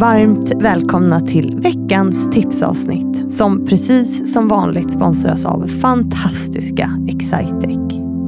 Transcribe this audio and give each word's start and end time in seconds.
Varmt 0.00 0.52
välkomna 0.62 1.20
till 1.20 1.56
veckans 1.56 2.30
tipsavsnitt 2.30 3.32
som 3.32 3.66
precis 3.66 4.32
som 4.32 4.48
vanligt 4.48 4.92
sponsras 4.92 5.46
av 5.46 5.68
fantastiska 5.68 6.90
Excitec. 7.08 7.78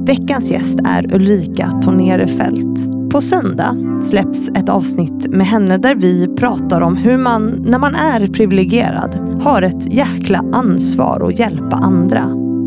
Veckans 0.06 0.50
gäst 0.50 0.78
är 0.84 1.14
Ulrika 1.14 1.70
Tornerefelt. 1.70 3.10
På 3.10 3.20
söndag 3.20 3.76
släpps 4.04 4.48
ett 4.48 4.68
avsnitt 4.68 5.26
med 5.26 5.46
henne 5.46 5.78
där 5.78 5.94
vi 5.94 6.28
pratar 6.36 6.80
om 6.80 6.96
hur 6.96 7.18
man, 7.18 7.64
när 7.66 7.78
man 7.78 7.94
är 7.94 8.26
privilegierad, 8.26 9.40
har 9.42 9.62
ett 9.62 9.92
jäkla 9.92 10.44
ansvar 10.52 11.28
att 11.28 11.38
hjälpa 11.38 11.76
andra. 11.76 12.26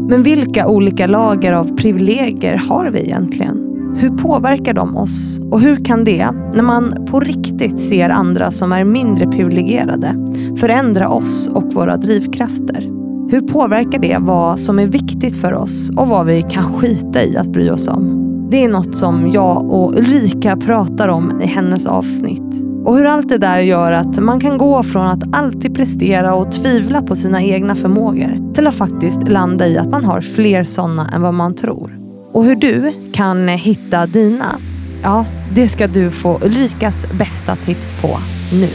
Men 0.09 0.23
vilka 0.23 0.67
olika 0.67 1.07
lager 1.07 1.53
av 1.53 1.77
privilegier 1.77 2.55
har 2.69 2.91
vi 2.91 2.99
egentligen? 2.99 3.64
Hur 3.97 4.09
påverkar 4.09 4.73
de 4.73 4.97
oss? 4.97 5.39
Och 5.51 5.61
hur 5.61 5.85
kan 5.85 6.03
det, 6.03 6.29
när 6.53 6.63
man 6.63 7.05
på 7.05 7.19
riktigt 7.19 7.79
ser 7.79 8.09
andra 8.09 8.51
som 8.51 8.71
är 8.71 8.83
mindre 8.83 9.27
privilegierade, 9.27 10.15
förändra 10.59 11.09
oss 11.09 11.47
och 11.47 11.73
våra 11.73 11.97
drivkrafter? 11.97 12.81
Hur 13.29 13.41
påverkar 13.41 13.99
det 13.99 14.17
vad 14.21 14.59
som 14.59 14.79
är 14.79 14.85
viktigt 14.85 15.35
för 15.35 15.53
oss 15.53 15.89
och 15.97 16.07
vad 16.07 16.25
vi 16.25 16.41
kan 16.41 16.63
skita 16.63 17.23
i 17.23 17.37
att 17.37 17.47
bry 17.47 17.69
oss 17.69 17.87
om? 17.87 18.21
Det 18.51 18.63
är 18.63 18.69
något 18.69 18.95
som 18.95 19.29
jag 19.31 19.71
och 19.71 19.97
Ulrika 19.97 20.57
pratar 20.57 21.07
om 21.07 21.41
i 21.41 21.45
hennes 21.45 21.85
avsnitt. 21.85 22.65
Och 22.85 22.97
hur 22.97 23.05
allt 23.05 23.29
det 23.29 23.37
där 23.37 23.59
gör 23.59 23.91
att 23.91 24.19
man 24.19 24.39
kan 24.39 24.57
gå 24.57 24.83
från 24.83 25.07
att 25.07 25.37
alltid 25.37 25.75
prestera 25.75 26.35
och 26.35 26.51
tvivla 26.51 27.01
på 27.01 27.15
sina 27.15 27.43
egna 27.43 27.75
förmågor 27.75 28.53
till 28.53 28.67
att 28.67 28.75
faktiskt 28.75 29.27
landa 29.27 29.67
i 29.67 29.77
att 29.77 29.89
man 29.89 30.05
har 30.05 30.21
fler 30.21 30.63
sådana 30.63 31.09
än 31.09 31.21
vad 31.21 31.33
man 31.33 31.55
tror. 31.55 32.04
Och 32.35 32.45
hur 32.45 32.55
du 32.55 32.93
kan 33.13 33.47
hitta 33.47 34.05
dina, 34.05 34.59
ja, 35.03 35.25
det 35.53 35.69
ska 35.69 35.87
du 35.87 36.11
få 36.11 36.39
Ulrikas 36.43 37.05
bästa 37.11 37.55
tips 37.55 37.93
på 38.01 38.19
nu. 38.51 38.69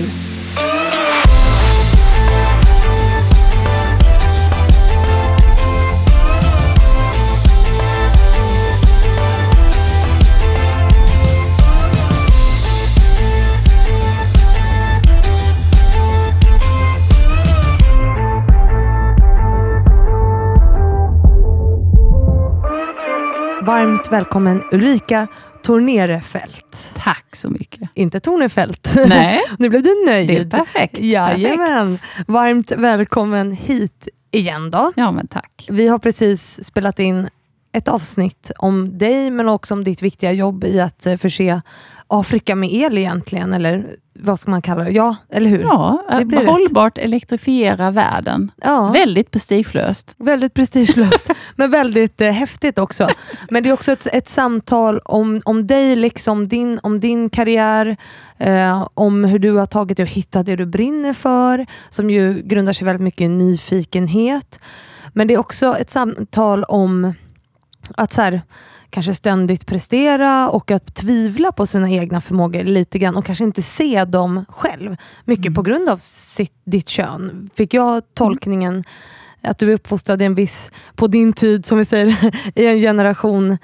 Varmt 23.62 24.12
välkommen 24.12 24.62
Ulrika 24.72 25.26
Tornerefelt. 25.62 26.94
Tack 26.96 27.36
så 27.36 27.50
mycket. 27.50 27.90
Inte 27.94 28.20
Tornefelt. 28.20 28.96
Nej. 29.08 29.40
nu 29.58 29.68
blev 29.68 29.82
du 29.82 30.04
nöjd. 30.06 30.28
Det 30.28 30.36
är 30.36 30.44
perfekt. 30.44 30.98
Jajamän. 30.98 31.98
perfekt. 31.98 32.28
Varmt 32.28 32.72
välkommen 32.72 33.52
hit 33.52 34.08
igen 34.30 34.70
då. 34.70 34.92
Ja, 34.96 35.10
men 35.10 35.26
tack. 35.26 35.66
Vi 35.68 35.88
har 35.88 35.98
precis 35.98 36.64
spelat 36.64 36.98
in 36.98 37.28
ett 37.72 37.88
avsnitt 37.88 38.50
om 38.58 38.98
dig, 38.98 39.30
men 39.30 39.48
också 39.48 39.74
om 39.74 39.84
ditt 39.84 40.02
viktiga 40.02 40.32
jobb 40.32 40.64
i 40.64 40.80
att 40.80 41.06
eh, 41.06 41.16
förse 41.16 41.60
Afrika 42.12 42.54
med 42.54 42.72
el 42.72 42.98
egentligen, 42.98 43.52
eller 43.52 43.96
vad 44.12 44.40
ska 44.40 44.50
man 44.50 44.62
kalla 44.62 44.84
det? 44.84 44.90
Ja, 44.90 45.16
eller 45.32 45.50
hur? 45.50 45.60
Ja, 45.60 46.04
Det 46.18 46.24
blir 46.24 46.46
hållbart 46.46 46.98
elektrifiera 46.98 47.90
världen. 47.90 48.50
Ja. 48.64 48.90
Väldigt 48.90 49.30
prestigelöst. 49.30 50.14
Väldigt 50.18 50.54
prestigelöst, 50.54 51.30
men 51.56 51.70
väldigt 51.70 52.20
eh, 52.20 52.30
häftigt 52.30 52.78
också. 52.78 53.08
Men 53.50 53.62
det 53.62 53.68
är 53.68 53.72
också 53.72 53.92
ett, 53.92 54.06
ett 54.12 54.28
samtal 54.28 54.98
om, 54.98 55.40
om 55.44 55.66
dig, 55.66 55.96
liksom 55.96 56.48
din, 56.48 56.80
om 56.82 57.00
din 57.00 57.30
karriär, 57.30 57.96
eh, 58.38 58.88
om 58.94 59.24
hur 59.24 59.38
du 59.38 59.52
har 59.52 59.66
tagit 59.66 59.96
dig 59.96 60.04
och 60.04 60.10
hittat 60.10 60.46
det 60.46 60.56
du 60.56 60.66
brinner 60.66 61.14
för, 61.14 61.66
som 61.88 62.10
ju 62.10 62.42
grundar 62.42 62.72
sig 62.72 62.84
väldigt 62.84 63.04
mycket 63.04 63.20
i 63.20 63.28
nyfikenhet. 63.28 64.60
Men 65.12 65.28
det 65.28 65.34
är 65.34 65.38
också 65.38 65.76
ett 65.76 65.90
samtal 65.90 66.64
om 66.64 67.12
att 67.96 68.12
så 68.12 68.22
här, 68.22 68.42
kanske 68.90 69.14
ständigt 69.14 69.66
prestera 69.66 70.50
och 70.50 70.70
att 70.70 70.94
tvivla 70.94 71.52
på 71.52 71.66
sina 71.66 71.90
egna 71.90 72.20
förmågor 72.20 72.62
lite 72.64 72.98
grann 72.98 73.16
och 73.16 73.24
kanske 73.24 73.44
inte 73.44 73.62
se 73.62 74.04
dem 74.04 74.44
själv. 74.48 74.96
Mycket 75.24 75.46
Mm. 75.46 75.54
på 75.54 75.62
grund 75.62 75.88
av 75.88 75.96
sitt, 76.00 76.54
ditt 76.64 76.88
kön. 76.88 77.50
Fick 77.54 77.74
jag 77.74 78.02
tolkningen 78.14 78.84
att 79.42 79.58
du 79.58 79.70
är 79.70 79.74
uppfostrad 79.74 80.22
i 80.22 80.24
en 80.24 80.34
viss, 80.34 80.70
på 80.94 81.06
din 81.06 81.32
tid, 81.32 81.66
som 81.66 81.78
vi 81.78 81.84
säger, 81.84 82.16
i 82.58 82.66
en 82.66 82.80
generation 82.80 83.58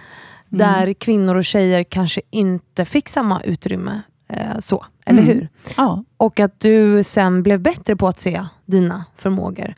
där 0.49 0.93
kvinnor 0.93 1.35
och 1.35 1.45
tjejer 1.45 1.85
kanske 1.85 2.21
inte 2.31 2.85
fick 2.85 3.09
samma 3.09 3.41
utrymme. 3.43 4.01
Eh, 4.29 4.59
så, 4.59 4.85
eller 5.07 5.23
Mm. 5.23 5.35
hur? 5.35 5.49
Ja. 5.77 6.05
Och 6.17 6.41
att 6.41 6.61
du 6.61 7.03
sen 7.03 7.43
blev 7.43 7.61
bättre 7.61 7.97
på 7.97 8.09
att 8.09 8.19
se 8.19 8.47
dina 8.65 9.05
förmågor. 9.17 9.75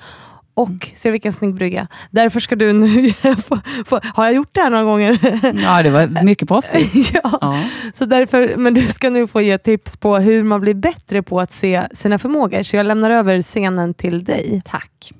Och, 0.58 0.68
Mm. 0.68 0.80
se 0.94 1.10
vilken 1.10 1.32
snygg 1.32 1.54
brygga. 1.54 1.86
Därför 2.10 2.40
ska 2.40 2.56
du 2.56 2.72
nu 2.72 3.12
få, 3.48 3.58
få, 3.86 4.00
Har 4.14 4.24
jag 4.24 4.34
gjort 4.34 4.48
det 4.54 4.60
här 4.60 4.70
några 4.70 4.84
gånger? 4.84 5.18
ja, 5.62 5.82
det 5.82 5.90
var 5.90 6.24
mycket 6.24 6.48
proffsigt. 6.48 7.10
ja. 7.22 7.38
Ja. 7.40 7.64
Så 7.94 8.04
därför, 8.04 8.56
men 8.56 8.74
du 8.74 8.86
ska 8.86 9.10
nu 9.10 9.26
få 9.26 9.40
ge 9.40 9.58
tips 9.58 9.96
på 9.96 10.16
hur 10.18 10.42
man 10.42 10.60
blir 10.60 10.74
bättre 10.74 11.22
på 11.22 11.40
att 11.40 11.52
se 11.52 11.86
sina 11.92 12.18
förmågor. 12.18 12.62
Så 12.62 12.76
jag 12.76 12.86
lämnar 12.86 13.10
över 13.10 13.42
scenen 13.42 13.94
till 13.94 14.24
dig. 14.24 14.62
Tack. 14.64 15.12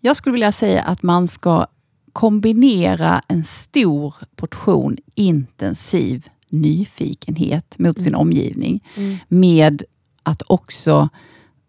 Jag 0.00 0.16
skulle 0.16 0.32
vilja 0.32 0.52
säga 0.52 0.82
att 0.82 1.02
man 1.02 1.28
ska 1.28 1.66
kombinera 2.12 3.22
en 3.28 3.44
stor 3.44 4.14
portion 4.36 4.96
intensiv 5.14 6.28
nyfikenhet 6.50 7.78
mot 7.78 8.02
sin 8.02 8.14
omgivning 8.14 8.84
med 9.28 9.82
att 10.22 10.42
också 10.46 11.08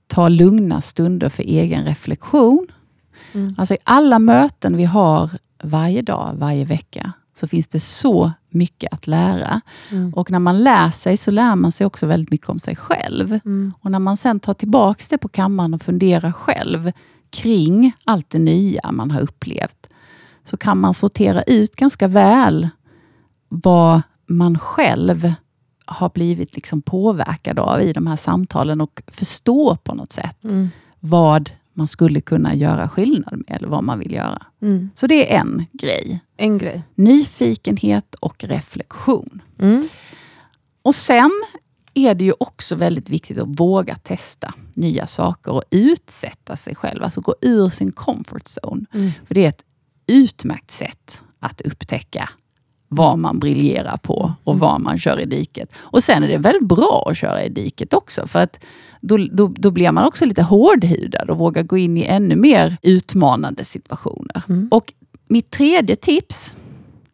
ta 0.08 0.30
lugna 0.30 0.82
stunder 0.82 1.30
för 1.30 1.44
egen 1.44 1.86
reflektion. 1.86 2.68
Mm. 3.34 3.56
Alltså 3.58 3.74
i 3.74 3.78
alla 3.84 4.20
möten 4.20 4.78
vi 4.78 4.86
har 4.86 5.30
varje 5.64 6.02
dag, 6.02 6.36
varje 6.38 6.66
vecka, 6.66 7.14
så 7.36 7.48
finns 7.48 7.68
det 7.68 7.80
så 7.80 8.32
mycket 8.50 8.94
att 8.94 9.08
lära. 9.08 9.62
Mm. 9.92 10.14
Och 10.14 10.32
när 10.32 10.40
man 10.40 10.64
lär 10.64 10.90
sig 10.90 11.18
så 11.18 11.32
lär 11.32 11.56
man 11.56 11.72
sig 11.72 11.88
också 11.88 12.08
väldigt 12.08 12.32
mycket 12.32 12.50
om 12.50 12.60
sig 12.60 12.76
själv. 12.76 13.40
Mm. 13.46 13.74
Och 13.82 13.92
när 13.92 14.00
man 14.00 14.18
sen 14.18 14.40
tar 14.40 14.54
tillbaks 14.54 15.08
det 15.08 15.18
på 15.18 15.28
kammaren 15.28 15.74
och 15.74 15.82
funderar 15.82 16.32
själv 16.32 16.92
kring 17.30 17.92
allt 18.06 18.30
det 18.30 18.40
nya 18.40 18.92
man 18.92 19.12
har 19.12 19.22
upplevt, 19.22 19.88
så 20.44 20.58
kan 20.58 20.78
man 20.78 20.94
sortera 20.94 21.44
ut 21.44 21.76
ganska 21.76 22.08
väl 22.08 22.70
vad 23.50 24.02
man 24.28 24.60
själv 24.60 25.34
har 25.85 26.09
blivit 26.09 26.56
liksom 26.56 26.81
påverkad 26.81 27.59
av 27.59 27.81
i 27.81 27.94
de 27.94 28.07
här 28.07 28.16
samtalen 28.16 28.81
och 28.81 29.01
förstå 29.07 29.75
på 29.84 29.96
något 29.96 30.12
sätt 30.12 30.44
Mm. 30.44 30.69
vad 31.00 31.50
man 31.73 31.88
skulle 31.88 32.22
kunna 32.22 32.56
göra 32.56 32.90
skillnad 32.90 33.34
med 33.47 33.57
eller 33.57 33.68
vad 33.68 33.84
man 33.84 34.00
vill 34.00 34.12
göra. 34.12 34.46
Mm. 34.62 34.90
Så 34.96 35.07
det 35.07 35.34
är 35.34 35.40
en 35.40 35.66
grej. 35.72 36.19
En 36.38 36.57
grej. 36.57 36.84
Nyfikenhet 36.96 38.16
och 38.16 38.44
reflektion. 38.44 39.41
Mm. 39.59 39.88
Och 40.81 40.96
sen 40.96 41.31
är 41.94 42.16
det 42.16 42.23
ju 42.23 42.34
också 42.40 42.75
väldigt 42.75 43.09
viktigt 43.09 43.38
att 43.38 43.59
våga 43.59 43.96
testa 43.96 44.53
nya 44.73 45.07
saker 45.07 45.52
och 45.52 45.63
utsätta 45.69 46.56
sig 46.57 46.75
själv, 46.75 47.03
alltså 47.03 47.22
gå 47.22 47.35
ur 47.41 47.69
sin 47.69 47.91
comfort 47.91 48.44
zone. 48.46 48.85
Mm. 48.94 49.12
För 49.28 49.35
det 49.35 49.46
är 49.46 49.50
ett 49.50 49.63
utmärkt 50.07 50.72
sätt 50.72 51.22
att 51.40 51.62
upptäcka 51.62 52.29
vad 52.88 53.18
man 53.19 53.40
briljerar 53.40 53.97
på 53.97 54.34
och 54.44 54.59
vad 54.59 54.81
man 54.81 55.00
kör 55.00 55.19
i 55.19 55.25
diket. 55.25 55.73
Och 55.78 56.03
sen 56.03 56.23
är 56.23 56.28
det 56.28 56.38
väldigt 56.38 56.68
bra 56.68 57.07
att 57.12 57.18
köra 57.18 57.44
i 57.44 57.50
diket 57.50 57.94
också, 57.94 58.28
för 58.28 58.40
att 58.40 58.66
då, 59.01 59.18
då, 59.18 59.47
då 59.47 59.72
blir 59.72 59.91
man 59.91 60.07
också 60.07 60.25
lite 60.25 60.44
hårdhudad 60.44 61.29
och 61.29 61.38
vågar 61.38 61.63
gå 61.63 61.78
in 61.78 61.97
i 61.97 62.03
ännu 62.03 62.35
mer 62.35 62.78
utmanande 62.81 63.66
situationer. 63.66 64.41
Mm. 64.50 64.68
Och 64.72 64.94
mitt 65.28 65.51
tredje 65.51 65.96
tips 65.96 66.56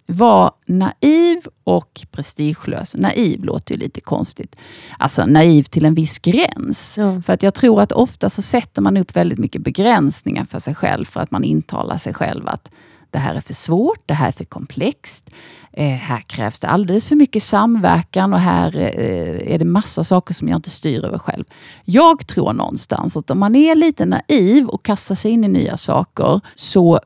var 0.06 0.52
naiv 0.66 1.42
och 1.64 2.02
prestigelös. 2.12 2.96
Naiv 2.96 3.44
låter 3.44 3.76
ju 3.76 3.80
lite 3.80 4.02
konstigt. 4.02 4.56
Alltså 5.00 5.26
naiv 5.26 5.64
till 5.64 5.86
en 5.86 5.94
viss 5.94 6.20
gräns. 6.20 6.96
Ja. 6.98 7.22
För 7.22 7.34
att 7.34 7.44
jag 7.44 7.54
tror 7.54 7.82
att 7.82 7.92
ofta 7.92 8.30
så 8.30 8.42
sätter 8.42 8.82
man 8.82 8.98
upp 8.98 9.16
väldigt 9.16 9.40
mycket 9.40 9.62
begränsningar 9.62 10.46
för 10.46 10.60
sig 10.60 10.76
själv, 10.76 11.06
för 11.06 11.20
att 11.20 11.32
man 11.32 11.44
intalar 11.44 11.98
sig 11.98 12.14
själv 12.14 12.48
att 12.48 12.72
det 13.12 13.20
här 13.20 13.36
är 13.36 13.42
för 13.42 13.54
svårt, 13.54 14.04
det 14.06 14.14
här 14.14 14.28
är 14.28 14.32
för 14.32 14.46
komplext. 14.46 15.30
Eh, 15.74 15.88
här 15.88 16.20
krävs 16.20 16.60
det 16.60 16.68
alldeles 16.68 17.06
för 17.06 17.16
mycket 17.16 17.44
samverkan 17.44 18.34
och 18.34 18.40
här 18.40 18.76
eh, 18.76 19.54
är 19.54 19.60
det 19.60 19.66
massa 19.66 20.04
saker 20.04 20.34
som 20.34 20.48
jag 20.48 20.58
inte 20.58 20.70
styr 20.70 21.06
över 21.06 21.18
själv. 21.18 21.44
Jag 21.86 22.28
tror 22.28 22.54
någonstans 22.54 23.16
att 23.16 23.30
om 23.30 23.40
man 23.40 23.56
är 23.56 23.76
lite 23.76 24.06
naiv 24.06 24.68
och 24.68 24.84
kastar 24.84 25.16
sig 25.16 25.32
in 25.32 25.44
i 25.44 25.48
nya 25.48 25.78
saker, 25.78 26.42
så 26.56 27.00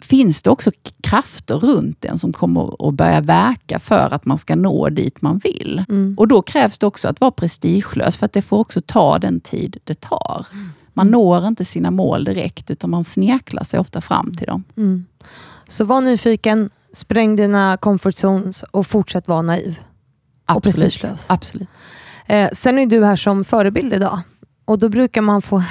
finns 0.00 0.42
det 0.42 0.50
också 0.50 0.70
krafter 1.00 1.54
runt 1.54 2.04
en 2.04 2.18
som 2.18 2.32
kommer 2.32 2.88
att 2.88 2.94
börja 2.94 3.20
verka 3.20 3.78
för 3.78 4.14
att 4.14 4.24
man 4.24 4.38
ska 4.38 4.56
nå 4.56 4.88
dit 4.88 5.22
man 5.22 5.38
vill. 5.38 5.84
Mm. 5.88 6.14
Och 6.18 6.28
då 6.28 6.42
krävs 6.42 6.78
det 6.78 6.86
också 6.86 7.08
att 7.08 7.20
vara 7.20 7.30
prestigelös, 7.30 8.16
för 8.16 8.26
att 8.26 8.32
det 8.32 8.42
får 8.42 8.58
också 8.58 8.80
ta 8.80 9.18
den 9.18 9.40
tid 9.40 9.78
det 9.84 10.00
tar. 10.00 10.46
Man 10.92 11.06
Mm. 11.08 11.20
når 11.20 11.46
inte 11.46 11.64
sina 11.64 11.90
mål 11.90 12.24
direkt, 12.24 12.70
utan 12.70 12.90
man 12.90 13.04
sneklar 13.04 13.64
sig 13.64 13.80
ofta 13.80 14.00
fram 14.00 14.34
till 14.36 14.46
dem. 14.46 14.64
Mm. 14.76 15.04
Så 15.68 15.84
var 15.84 16.00
nyfiken, 16.00 16.70
spräng 16.92 17.36
dina 17.36 17.76
comfort 17.76 18.14
zones 18.14 18.62
och 18.62 18.86
fortsätt 18.86 19.28
vara 19.28 19.42
naiv. 19.42 19.78
Absolut. 20.46 21.04
Absolut. 21.28 21.68
Eh, 22.26 22.50
sen 22.52 22.78
är 22.78 22.86
du 22.86 23.04
här 23.04 23.16
som 23.16 23.44
förebild 23.44 23.92
idag. 23.92 24.20
Och 24.64 24.78
då 24.78 24.88
brukar 24.88 25.20
man 25.22 25.42
få 25.42 25.62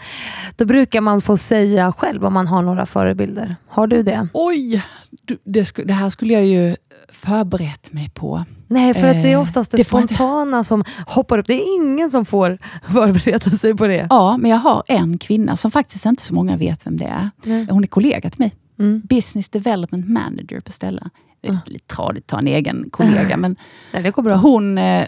då 0.56 0.64
brukar 0.64 1.00
man 1.00 1.20
få 1.20 1.36
säga 1.36 1.92
själv 1.92 2.24
om 2.24 2.32
man 2.32 2.46
har 2.46 2.62
några 2.62 2.86
förebilder. 2.86 3.56
Har 3.68 3.86
du 3.86 4.02
det? 4.02 4.28
Oj! 4.34 4.84
Det 5.84 5.92
här 5.92 6.10
skulle 6.10 6.32
jag 6.32 6.46
ju 6.46 6.76
förberett 7.12 7.92
mig 7.92 8.10
på. 8.14 8.44
Nej, 8.68 8.94
för 8.94 9.06
att 9.08 9.22
det 9.22 9.32
är 9.32 9.36
oftast 9.36 9.70
det, 9.70 9.76
det 9.76 9.84
spontana 9.84 10.64
som 10.64 10.84
hoppar 11.06 11.38
upp. 11.38 11.46
Det 11.46 11.62
är 11.62 11.76
ingen 11.76 12.10
som 12.10 12.24
får 12.24 12.58
förbereda 12.92 13.50
sig 13.50 13.76
på 13.76 13.86
det. 13.86 14.06
Ja, 14.10 14.36
men 14.36 14.50
jag 14.50 14.58
har 14.58 14.82
en 14.88 15.18
kvinna 15.18 15.56
som 15.56 15.70
faktiskt 15.70 16.06
inte 16.06 16.22
så 16.22 16.34
många 16.34 16.56
vet 16.56 16.86
vem 16.86 16.96
det 16.96 17.04
är. 17.04 17.30
Nej. 17.44 17.66
Hon 17.70 17.82
är 17.82 17.86
kollega 17.88 18.30
till 18.30 18.40
mig. 18.40 18.54
Mm. 18.78 19.00
Business 19.04 19.48
Development 19.48 20.08
Manager 20.08 20.60
på 20.60 20.72
Stella. 20.72 21.10
Det 21.40 21.48
är 21.48 21.58
lite 21.66 21.94
tradigt 21.94 22.22
att 22.24 22.26
ta 22.28 22.38
en 22.38 22.46
egen 22.46 22.90
kollega, 22.90 23.36
men 23.36 23.56
Nej, 23.92 24.02
det 24.02 24.10
går 24.10 24.22
bra. 24.22 24.34
hon, 24.34 24.78
eh, 24.78 25.06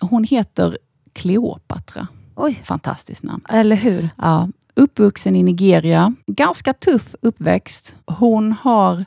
hon 0.00 0.24
heter 0.24 0.78
Kleopatra. 1.12 2.06
Oj, 2.34 2.60
Fantastiskt 2.64 3.22
namn. 3.22 3.44
eller 3.48 3.76
hur? 3.76 4.08
Ja, 4.16 4.48
uppvuxen 4.74 5.36
i 5.36 5.42
Nigeria. 5.42 6.14
Ganska 6.26 6.72
tuff 6.72 7.14
uppväxt. 7.22 7.94
Hon 8.06 8.52
har 8.52 9.04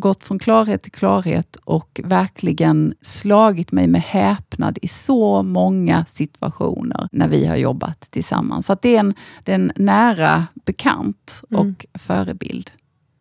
gått 0.00 0.24
från 0.24 0.38
klarhet 0.38 0.82
till 0.82 0.92
klarhet 0.92 1.56
och 1.64 2.00
verkligen 2.04 2.94
slagit 3.00 3.72
mig 3.72 3.86
med 3.86 4.00
häpnad 4.02 4.78
i 4.82 4.88
så 4.88 5.42
många 5.42 6.04
situationer 6.08 7.08
när 7.12 7.28
vi 7.28 7.46
har 7.46 7.56
jobbat 7.56 8.00
tillsammans. 8.10 8.66
Så 8.66 8.76
det, 8.82 8.96
är 8.96 9.00
en, 9.00 9.14
det 9.44 9.52
är 9.52 9.54
en 9.54 9.72
nära 9.76 10.46
bekant 10.64 11.42
och 11.50 11.60
Mm. 11.60 11.74
förebild. 11.94 12.70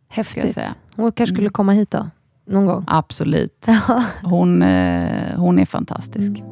Häftigt. 0.10 0.58
Hon 0.96 1.12
kanske 1.12 1.34
skulle 1.36 1.46
Mm. 1.46 1.52
komma 1.54 1.72
hit 1.72 1.92
då? 1.92 2.10
Någon 2.50 2.66
gång? 2.66 2.84
Absolut. 2.88 3.68
Hon, 4.24 4.62
eh, 4.62 5.36
hon 5.36 5.60
är 5.60 5.66
fantastisk. 5.66 6.44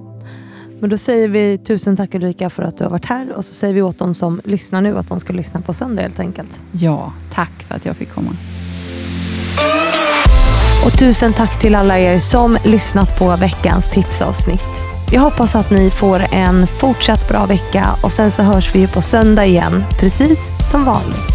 Men 0.79 0.89
då 0.89 0.97
säger 0.97 1.27
vi 1.27 1.57
tusen 1.57 1.97
tack 1.97 2.15
Ulrika 2.15 2.49
för 2.49 2.63
att 2.63 2.77
du 2.77 2.83
har 2.83 2.91
varit 2.91 3.05
här 3.05 3.33
och 3.33 3.45
så 3.45 3.53
säger 3.53 3.73
vi 3.73 3.81
åt 3.81 3.97
dem 3.97 4.15
som 4.15 4.41
lyssnar 4.43 4.81
nu 4.81 4.97
att 4.97 5.07
de 5.07 5.19
ska 5.19 5.33
lyssna 5.33 5.61
på 5.61 5.73
söndag 5.73 6.01
helt 6.01 6.19
enkelt. 6.19 6.61
Ja, 6.71 7.13
tack 7.31 7.63
för 7.63 7.75
att 7.75 7.85
jag 7.85 7.95
fick 7.95 8.11
komma. 8.11 8.31
Och 10.85 10.99
tusen 10.99 11.33
tack 11.33 11.59
till 11.59 11.75
alla 11.75 11.99
er 11.99 12.19
som 12.19 12.57
lyssnat 12.63 13.19
på 13.19 13.35
veckans 13.35 13.89
tipsavsnitt. 13.89 14.83
Jag 15.11 15.21
hoppas 15.21 15.55
att 15.55 15.69
ni 15.69 15.91
får 15.91 16.25
en 16.31 16.67
fortsatt 16.67 17.27
bra 17.27 17.45
vecka 17.45 17.85
och 18.01 18.11
sen 18.11 18.31
så 18.31 18.43
hörs 18.43 18.75
vi 18.75 18.79
ju 18.79 18.87
på 18.87 19.01
söndag 19.01 19.45
igen, 19.45 19.83
precis 19.99 20.39
som 20.71 20.85
vanligt. 20.85 21.34